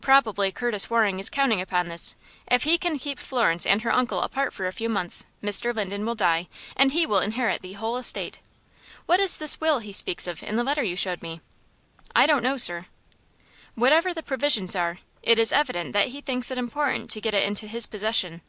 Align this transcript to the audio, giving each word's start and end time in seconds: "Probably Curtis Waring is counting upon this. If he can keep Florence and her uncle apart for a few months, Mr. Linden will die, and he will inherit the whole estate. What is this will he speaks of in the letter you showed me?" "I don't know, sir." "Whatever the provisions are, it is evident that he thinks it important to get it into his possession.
"Probably 0.00 0.50
Curtis 0.52 0.88
Waring 0.88 1.18
is 1.18 1.28
counting 1.28 1.60
upon 1.60 1.88
this. 1.88 2.16
If 2.50 2.62
he 2.62 2.78
can 2.78 2.98
keep 2.98 3.18
Florence 3.18 3.66
and 3.66 3.82
her 3.82 3.92
uncle 3.92 4.22
apart 4.22 4.54
for 4.54 4.66
a 4.66 4.72
few 4.72 4.88
months, 4.88 5.26
Mr. 5.42 5.74
Linden 5.76 6.06
will 6.06 6.14
die, 6.14 6.48
and 6.76 6.92
he 6.92 7.04
will 7.04 7.18
inherit 7.18 7.60
the 7.60 7.74
whole 7.74 7.98
estate. 7.98 8.40
What 9.04 9.20
is 9.20 9.36
this 9.36 9.60
will 9.60 9.80
he 9.80 9.92
speaks 9.92 10.26
of 10.26 10.42
in 10.42 10.56
the 10.56 10.64
letter 10.64 10.82
you 10.82 10.96
showed 10.96 11.20
me?" 11.20 11.42
"I 12.16 12.24
don't 12.24 12.42
know, 12.42 12.56
sir." 12.56 12.86
"Whatever 13.74 14.14
the 14.14 14.22
provisions 14.22 14.74
are, 14.74 15.00
it 15.22 15.38
is 15.38 15.52
evident 15.52 15.92
that 15.92 16.08
he 16.08 16.22
thinks 16.22 16.50
it 16.50 16.56
important 16.56 17.10
to 17.10 17.20
get 17.20 17.34
it 17.34 17.42
into 17.44 17.66
his 17.66 17.86
possession. 17.86 18.40